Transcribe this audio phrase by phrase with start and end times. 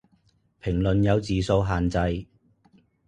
[0.63, 2.25] 評論有字數限制